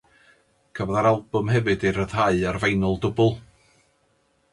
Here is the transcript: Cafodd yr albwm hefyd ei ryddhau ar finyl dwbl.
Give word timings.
Cafodd 0.77 0.95
yr 1.01 1.09
albwm 1.09 1.51
hefyd 1.55 1.85
ei 1.89 1.93
ryddhau 1.97 2.39
ar 2.53 2.57
finyl 2.65 2.97
dwbl. 3.05 3.31